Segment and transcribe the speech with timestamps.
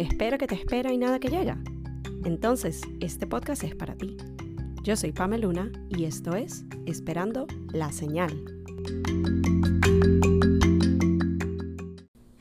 [0.00, 1.58] espera que te espera y nada que llega.
[2.24, 4.16] Entonces, este podcast es para ti.
[4.82, 8.32] Yo soy Luna y esto es Esperando la Señal.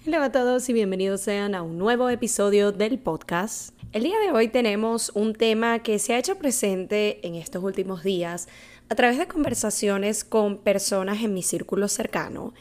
[0.08, 3.74] Hola a todos y bienvenidos sean a un nuevo episodio del podcast.
[3.92, 8.04] El día de hoy tenemos un tema que se ha hecho presente en estos últimos
[8.04, 8.48] días
[8.90, 12.54] a través de conversaciones con personas en mi círculo cercano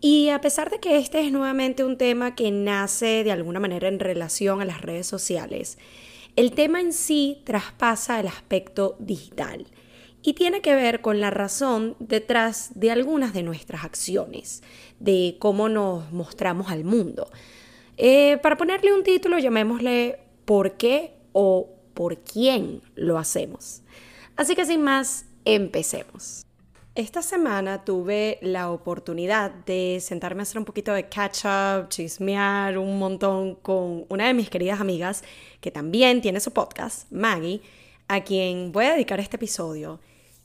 [0.00, 3.88] y a pesar de que este es nuevamente un tema que nace de alguna manera
[3.88, 5.78] en relación a las redes sociales,
[6.36, 9.66] el tema en sí traspasa el aspecto digital
[10.22, 14.62] y tiene que ver con la razón detrás de algunas de nuestras acciones,
[15.00, 17.30] de cómo nos mostramos al mundo.
[17.96, 23.82] Eh, para ponerle un título, llamémosle ¿por qué o por quién lo hacemos?
[24.36, 26.46] Así que sin más, empecemos.
[26.96, 32.76] Esta semana tuve la oportunidad de sentarme a hacer un poquito de catch up, chismear
[32.78, 35.22] un montón con una de mis queridas amigas
[35.60, 37.62] que también tiene su podcast, Maggie,
[38.08, 40.00] a quien voy a dedicar este episodio.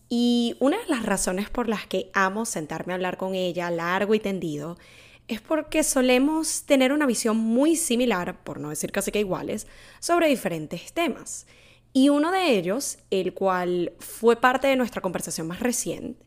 [0.07, 4.13] Y una de las razones por las que amo sentarme a hablar con ella largo
[4.13, 4.77] y tendido
[5.27, 9.65] es porque solemos tener una visión muy similar, por no decir casi que iguales,
[9.99, 11.47] sobre diferentes temas.
[11.97, 16.25] Y uno de ellos, el cual fue parte de nuestra conversación más reciente,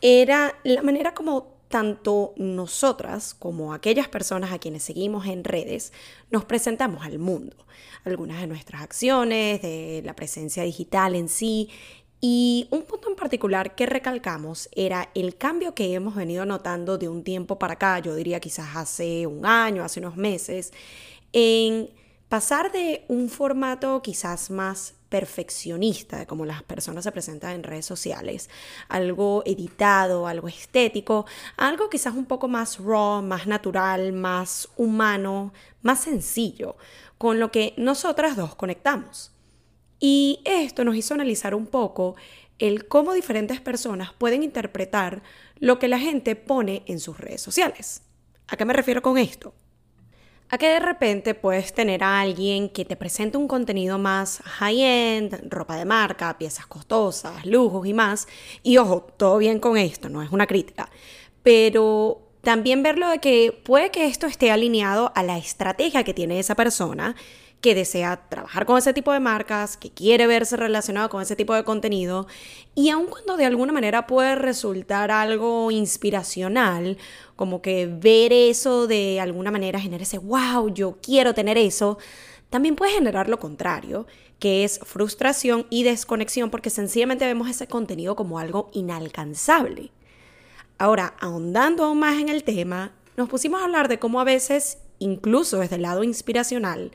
[0.00, 5.92] era la manera como tanto nosotras como aquellas personas a quienes seguimos en redes
[6.32, 7.56] nos presentamos al mundo.
[8.04, 11.70] Algunas de nuestras acciones, de la presencia digital en sí.
[12.20, 17.08] Y un punto en particular que recalcamos era el cambio que hemos venido notando de
[17.08, 20.72] un tiempo para acá, yo diría quizás hace un año, hace unos meses,
[21.32, 21.88] en
[22.28, 27.86] pasar de un formato quizás más perfeccionista de cómo las personas se presentan en redes
[27.86, 28.50] sociales,
[28.88, 31.24] algo editado, algo estético,
[31.56, 36.76] algo quizás un poco más raw, más natural, más humano, más sencillo,
[37.16, 39.30] con lo que nosotras dos conectamos.
[40.00, 42.16] Y esto nos hizo analizar un poco
[42.58, 45.22] el cómo diferentes personas pueden interpretar
[45.60, 48.02] lo que la gente pone en sus redes sociales.
[48.48, 49.54] ¿A qué me refiero con esto?
[50.50, 55.48] A que de repente puedes tener a alguien que te presente un contenido más high-end,
[55.50, 58.28] ropa de marca, piezas costosas, lujos y más.
[58.62, 60.90] Y ojo, todo bien con esto, no es una crítica.
[61.42, 66.38] Pero también verlo de que puede que esto esté alineado a la estrategia que tiene
[66.38, 67.16] esa persona
[67.64, 71.54] que desea trabajar con ese tipo de marcas, que quiere verse relacionado con ese tipo
[71.54, 72.26] de contenido,
[72.74, 76.98] y aun cuando de alguna manera puede resultar algo inspiracional,
[77.36, 81.96] como que ver eso de alguna manera genera ese, wow, yo quiero tener eso,
[82.50, 84.06] también puede generar lo contrario,
[84.38, 89.90] que es frustración y desconexión porque sencillamente vemos ese contenido como algo inalcanzable.
[90.76, 94.76] Ahora, ahondando aún más en el tema, nos pusimos a hablar de cómo a veces,
[94.98, 96.92] incluso desde el lado inspiracional,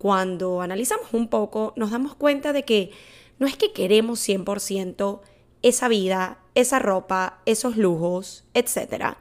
[0.00, 2.90] cuando analizamos un poco, nos damos cuenta de que
[3.38, 5.20] no es que queremos 100%
[5.60, 9.18] esa vida, esa ropa, esos lujos, etc.,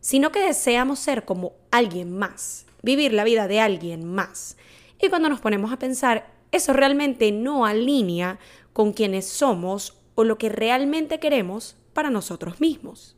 [0.00, 4.56] sino que deseamos ser como alguien más, vivir la vida de alguien más.
[5.00, 8.40] Y cuando nos ponemos a pensar, eso realmente no alinea
[8.72, 13.14] con quienes somos o lo que realmente queremos para nosotros mismos.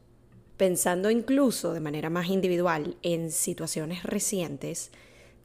[0.58, 4.90] Pensando incluso de manera más individual en situaciones recientes,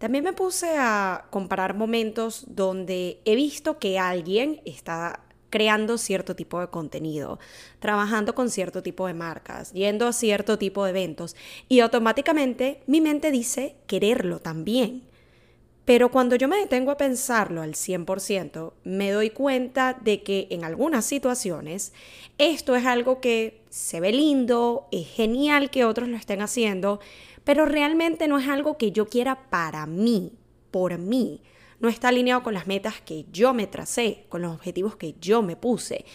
[0.04, 6.60] también me puse a comparar momentos donde he visto que alguien está creando cierto tipo
[6.60, 7.40] de contenido,
[7.80, 11.38] trabajando con cierto tipo de marcas, yendo a cierto tipo de eventos
[11.70, 15.04] y automáticamente mi mente dice quererlo también.
[15.86, 20.64] Pero cuando yo me detengo a pensarlo al 100%, me doy cuenta de que en
[20.64, 21.92] algunas situaciones
[22.38, 27.02] esto es algo que se ve lindo, es genial que otros lo estén haciendo,
[27.44, 30.32] pero realmente no es algo que yo quiera para mí,
[30.72, 31.42] por mí.
[31.82, 35.42] No está alineado con las metas que yo me tracé, con los objetivos que yo
[35.42, 36.06] me puse.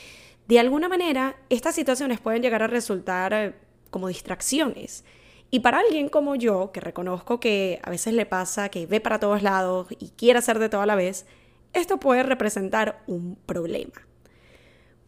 [0.47, 3.55] De alguna manera, estas situaciones pueden llegar a resultar eh,
[3.91, 5.05] como distracciones.
[5.51, 9.19] Y para alguien como yo, que reconozco que a veces le pasa que ve para
[9.19, 11.27] todos lados y quiere hacer de todo a la vez,
[11.73, 14.07] esto puede representar un problema.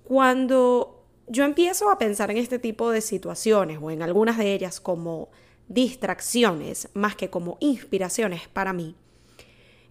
[0.05, 4.81] Cuando yo empiezo a pensar en este tipo de situaciones o en algunas de ellas
[4.81, 5.29] como
[5.69, 8.97] distracciones más que como inspiraciones para mí,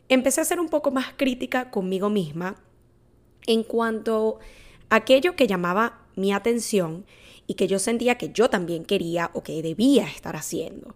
[0.10, 2.56] empecé a ser un poco más crítica conmigo misma
[3.45, 4.40] en cuanto
[4.90, 7.06] a aquello que llamaba mi atención
[7.50, 10.96] y que yo sentía que yo también quería o que debía estar haciendo.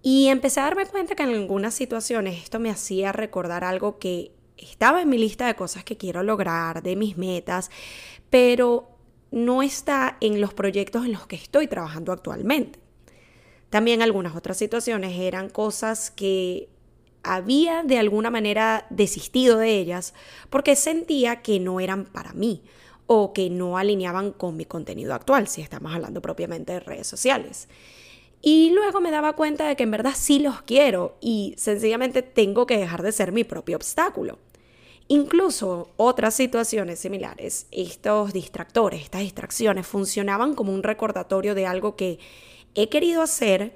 [0.00, 4.32] Y empecé a darme cuenta que en algunas situaciones esto me hacía recordar algo que
[4.56, 7.70] estaba en mi lista de cosas que quiero lograr, de mis metas,
[8.30, 8.96] pero
[9.30, 12.78] no está en los proyectos en los que estoy trabajando actualmente.
[13.68, 16.70] También algunas otras situaciones eran cosas que
[17.22, 20.14] había de alguna manera desistido de ellas
[20.48, 22.62] porque sentía que no eran para mí
[23.06, 27.68] o que no alineaban con mi contenido actual, si estamos hablando propiamente de redes sociales.
[28.40, 32.66] Y luego me daba cuenta de que en verdad sí los quiero y sencillamente tengo
[32.66, 34.38] que dejar de ser mi propio obstáculo.
[35.08, 42.18] Incluso otras situaciones similares, estos distractores, estas distracciones funcionaban como un recordatorio de algo que
[42.74, 43.74] he querido hacer,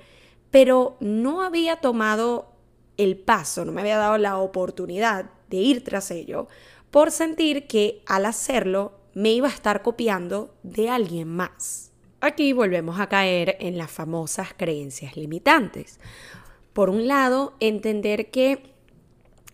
[0.50, 2.52] pero no había tomado
[2.96, 6.48] el paso, no me había dado la oportunidad de ir tras ello,
[6.90, 11.91] por sentir que al hacerlo me iba a estar copiando de alguien más.
[12.20, 15.99] Aquí volvemos a caer en las famosas creencias limitantes.
[16.73, 18.62] Por un lado, entender que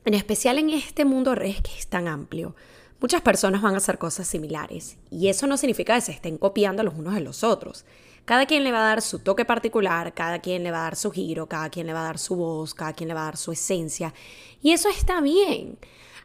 [0.04, 2.54] en especial en este mundo redes que es tan amplio,
[3.00, 6.82] muchas personas van a hacer cosas similares y eso no significa que se estén copiando
[6.82, 7.86] los unos de los otros.
[8.26, 10.96] Cada quien le va a dar su toque particular, cada quien le va a dar
[10.96, 13.30] su giro, cada quien le va a dar su voz, cada quien le va a
[13.30, 14.12] dar su esencia
[14.60, 15.78] y eso está bien.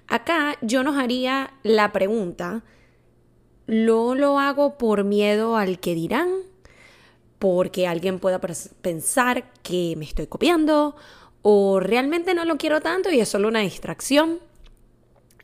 [0.09, 2.63] Acá yo nos haría la pregunta,
[3.69, 6.29] ¿lo lo hago por miedo al que dirán?
[7.37, 8.41] Porque alguien pueda
[8.81, 10.95] pensar que me estoy copiando
[11.43, 14.39] o realmente no lo quiero tanto y es solo una distracción.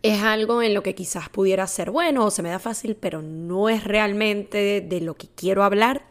[0.01, 3.21] Es algo en lo que quizás pudiera ser bueno o se me da fácil, pero
[3.21, 6.03] no es realmente de, lo que quiero hablar.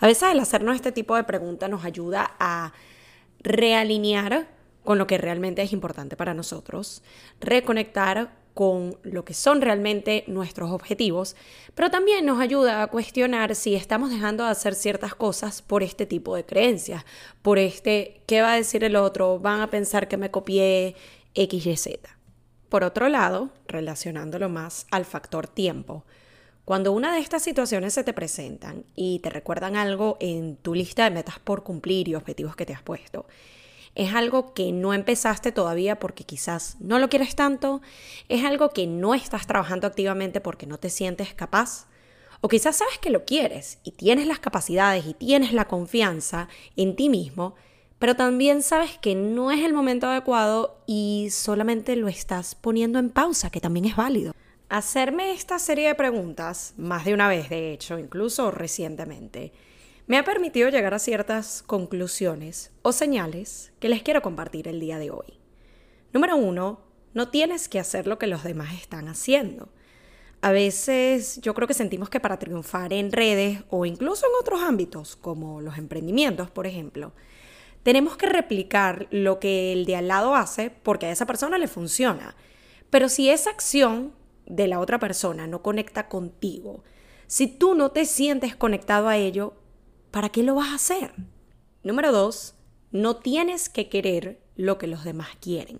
[0.00, 2.72] A veces el hacernos este tipo de preguntas nos ayuda a
[3.40, 4.48] realinear
[4.84, 7.02] con lo que realmente es importante para nosotros,
[7.40, 11.36] reconectar con lo que son realmente nuestros objetivos,
[11.74, 16.06] pero también nos ayuda a cuestionar si estamos dejando de hacer ciertas cosas por este
[16.06, 17.04] tipo de creencias,
[17.42, 19.38] por este, ¿qué va a decir el otro?
[19.38, 20.96] Van a pensar que me copié
[21.34, 22.08] X, Y, Z.
[22.70, 26.06] Por otro lado, relacionándolo más al factor tiempo,
[26.64, 31.04] cuando una de estas situaciones se te presentan y te recuerdan algo en tu lista
[31.04, 33.26] de metas por cumplir y objetivos que te has puesto,
[33.96, 37.80] es algo que no empezaste todavía porque quizás no lo quieres tanto,
[38.28, 41.86] es algo que no estás trabajando activamente porque no te sientes capaz,
[42.42, 46.94] o quizás sabes que lo quieres y tienes las capacidades y tienes la confianza en
[46.94, 47.54] ti mismo,
[47.98, 53.08] pero también sabes que no es el momento adecuado y solamente lo estás poniendo en
[53.08, 54.34] pausa, que también es válido.
[54.68, 59.52] Hacerme esta serie de preguntas, más de una vez de hecho, incluso recientemente,
[60.06, 64.98] me ha permitido llegar a ciertas conclusiones o señales que les quiero compartir el día
[64.98, 65.40] de hoy.
[66.12, 66.80] Número uno,
[67.12, 69.68] no tienes que hacer lo que los demás están haciendo.
[70.42, 74.60] A veces yo creo que sentimos que para triunfar en redes o incluso en otros
[74.60, 77.12] ámbitos, como los emprendimientos, por ejemplo,
[77.82, 81.68] tenemos que replicar lo que el de al lado hace porque a esa persona le
[81.68, 82.36] funciona.
[82.90, 84.12] Pero si esa acción
[84.44, 86.84] de la otra persona no conecta contigo,
[87.26, 89.54] si tú no te sientes conectado a ello,
[90.16, 91.12] ¿para qué lo vas a hacer?
[91.82, 92.54] Número dos,
[92.90, 95.78] no tienes que querer lo que los demás quieren.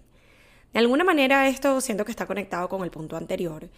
[0.75, 3.71] De alguna manera esto siento que está conectado con el punto anterior.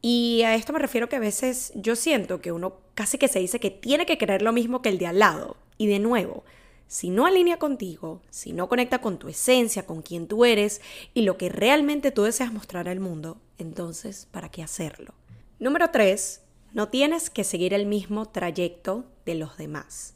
[0.00, 3.40] Y a esto me refiero que a veces yo siento que uno casi que se
[3.40, 5.56] dice que tiene que querer lo mismo que el de al lado.
[5.78, 6.44] Y de nuevo,
[6.86, 10.80] si no alinea contigo, si no conecta con tu esencia, con quien tú eres
[11.12, 15.12] y lo que realmente tú deseas mostrar al mundo, entonces, ¿para qué hacerlo?
[15.58, 16.43] Número tres,
[16.74, 20.14] no tienes que seguir el mismo trayecto de los demás.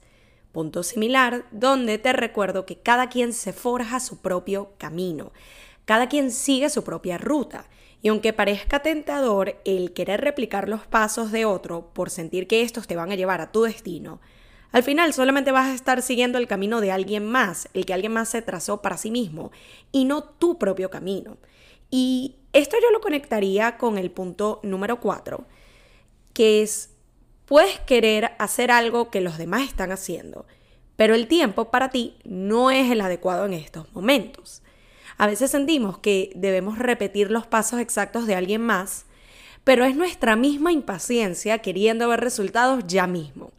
[0.53, 5.33] Punto similar, donde te recuerdo que cada quien se forja su propio camino,
[5.85, 7.67] cada quien sigue su propia ruta.
[8.03, 12.87] Y aunque parezca tentador el querer replicar los pasos de otro por sentir que estos
[12.87, 14.21] te van a llevar a tu destino,
[14.73, 18.13] al final solamente vas a estar siguiendo el camino de alguien más, el que alguien
[18.13, 19.51] más se trazó para sí mismo,
[19.93, 21.39] y no tu propio camino.
[21.91, 25.47] Y esto yo lo conectaría con el punto número 4,
[26.39, 26.91] que es,
[27.47, 30.47] puedes querer hacer algo que los demás están haciendo,
[30.95, 34.63] pero el tiempo para ti no es el adecuado en estos momentos.
[35.17, 39.07] A veces sentimos que debemos repetir los pasos exactos de alguien más,
[39.65, 43.51] pero es nuestra misma impaciencia queriendo ver resultados ya mismo.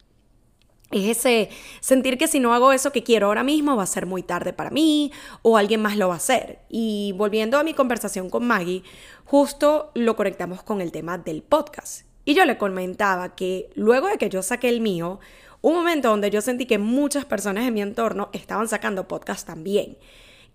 [0.90, 4.06] Es ese sentir que si no hago eso que quiero ahora mismo va a ser
[4.06, 6.60] muy tarde para mí o alguien más lo va a hacer.
[6.70, 8.84] Y volviendo a mi conversación con Maggie,
[9.26, 12.09] justo lo conectamos con el tema del podcast.
[12.24, 15.20] Y yo le comentaba que luego de que yo saqué el mío,
[15.62, 19.98] un momento donde yo sentí que muchas personas en mi entorno estaban sacando podcast también.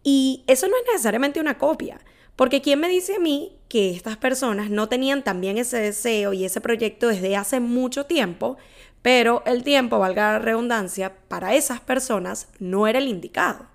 [0.03, 1.99] Y eso no es necesariamente una copia,
[2.35, 6.45] porque ¿quién me dice a mí que estas personas no tenían también ese deseo y
[6.45, 8.57] ese proyecto desde hace mucho tiempo,
[9.01, 13.67] pero el tiempo, valga la redundancia, para esas personas no era el indicado?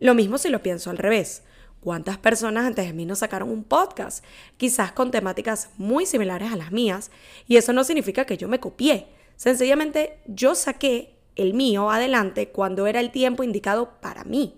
[0.00, 1.42] Lo mismo si lo pienso al revés.
[1.82, 4.24] ¿Cuántas personas antes de mí no sacaron un podcast?
[4.56, 7.10] Quizás con temáticas muy similares a las mías,
[7.48, 9.08] y eso no significa que yo me copié.
[9.34, 14.54] Sencillamente yo saqué el mío adelante cuando era el tiempo indicado para mí.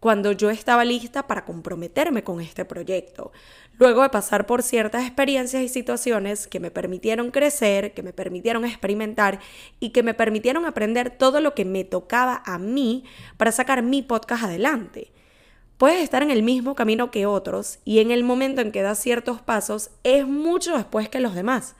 [0.00, 3.32] cuando yo estaba lista para comprometerme con este proyecto,
[3.78, 8.64] luego de pasar por ciertas experiencias y situaciones que me permitieron crecer, que me permitieron
[8.64, 9.40] experimentar
[9.80, 13.04] y que me permitieron aprender todo lo que me tocaba a mí
[13.36, 15.10] para sacar mi podcast adelante.
[15.78, 18.98] Puedes estar en el mismo camino que otros y en el momento en que das
[18.98, 21.76] ciertos pasos es mucho después que los demás.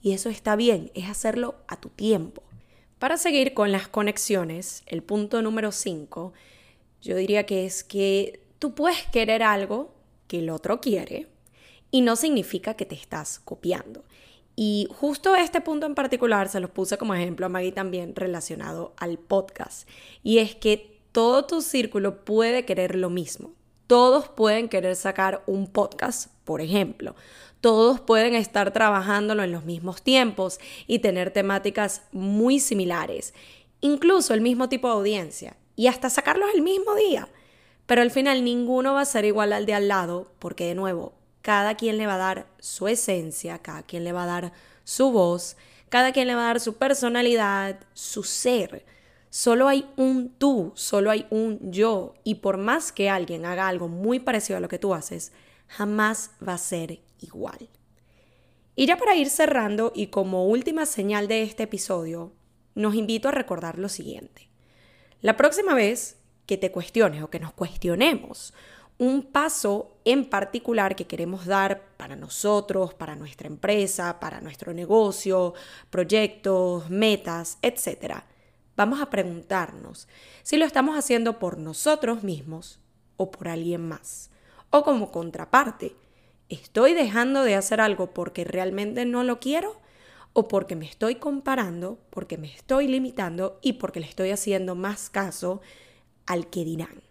[0.00, 2.42] Y eso está bien, es hacerlo a tu tiempo.
[2.98, 6.32] Para seguir con las conexiones, el punto número 5,
[7.02, 9.92] yo diría que es que tú puedes querer algo
[10.28, 11.28] que el otro quiere
[11.90, 14.02] y no significa que te estás copiando.
[14.56, 18.94] Y justo este punto en particular se los puse como ejemplo a Maggie también relacionado
[18.96, 19.88] al podcast.
[20.22, 23.52] Y es que todo tu círculo puede querer lo mismo.
[23.86, 27.14] Todos pueden querer sacar un podcast, por ejemplo.
[27.60, 33.34] Todos pueden estar trabajándolo en los mismos tiempos y tener temáticas muy similares,
[33.80, 37.28] incluso el mismo tipo de audiencia, y hasta sacarlos el mismo día.
[37.86, 41.12] Pero al final ninguno va a ser igual al de al lado, porque de nuevo,
[41.42, 44.52] cada quien le va a dar su esencia, cada quien le va a dar
[44.84, 45.56] su voz,
[45.88, 48.86] cada quien le va a dar su personalidad, su ser.
[49.34, 52.12] Solo hay un tú, solo hay un yo.
[52.22, 55.32] Y por más que alguien haga algo muy parecido a lo que tú haces,
[55.68, 57.70] jamás va a ser igual.
[58.76, 62.34] Y ya para ir cerrando y como última señal de este episodio,
[62.74, 64.50] nos invito a recordar lo siguiente.
[65.22, 68.52] La próxima vez que te cuestiones o que nos cuestionemos
[68.98, 75.54] un paso en particular que queremos dar para nosotros, para nuestra empresa, para nuestro negocio,
[75.88, 78.24] proyectos, metas, etc.,
[78.82, 80.08] vamos a preguntarnos
[80.42, 82.80] si lo estamos haciendo por nosotros mismos
[83.16, 84.30] o por alguien más.
[84.70, 85.94] O como contraparte,
[86.48, 89.80] ¿estoy dejando de hacer algo porque realmente no lo quiero?
[90.32, 95.10] ¿O porque me estoy comparando, porque me estoy limitando y porque le estoy haciendo más
[95.10, 95.60] caso
[96.26, 97.02] al que dirán?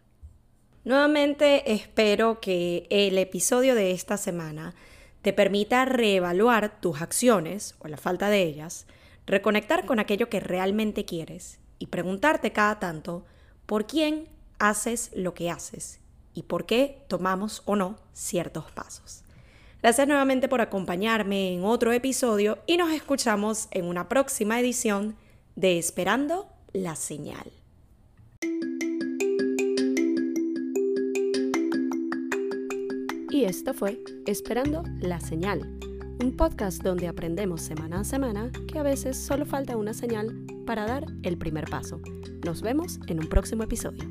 [0.84, 4.76] Nuevamente espero que el episodio de esta semana
[5.22, 8.88] te permita reevaluar tus acciones o la falta de ellas,
[9.26, 13.26] reconectar con aquello que realmente quieres y preguntarte cada tanto
[13.66, 14.28] por quién
[14.60, 16.00] haces lo que haces
[16.36, 19.24] y por qué tomamos o no ciertos pasos.
[19.82, 25.16] Gracias nuevamente por acompañarme en otro episodio y nos escuchamos en una próxima edición
[25.56, 27.52] de Esperando la Señal.
[33.32, 35.80] Y esto fue Esperando la Señal
[36.24, 40.86] un podcast donde aprendemos semana a semana que a veces solo falta una señal para
[40.86, 42.02] dar el primer paso.
[42.46, 44.04] Nos vemos en un próximo episodio.